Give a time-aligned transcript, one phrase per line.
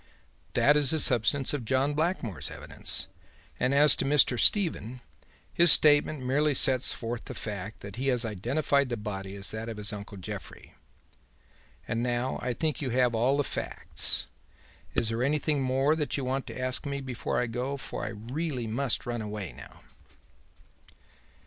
[0.55, 3.05] "That is the substance of John Blackmore's evidence,
[3.59, 4.39] and, as to Mr.
[4.39, 4.99] Stephen,
[5.53, 9.69] his statement merely sets forth the fact that he had identified the body as that
[9.69, 10.73] of his uncle Jeffrey.
[11.87, 14.25] And now I think you have all the facts.
[14.95, 18.13] Is there anything more that you want to ask me before I go, for I
[18.13, 18.33] must
[19.05, 19.81] really run away now?"